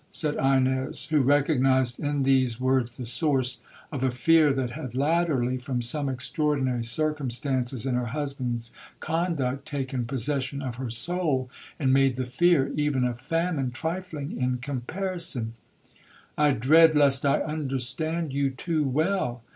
[0.09, 3.61] said Ines, who recognized in these words the source
[3.91, 10.05] of a fear that had latterly, from some extraordinary circumstances in her husband's conduct, taken
[10.05, 16.95] possession of her soul, and made the fear even of famine trifling in comparison,—'I dread
[16.95, 19.43] lest I understand you too well.